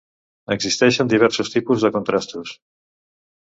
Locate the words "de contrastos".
1.85-2.57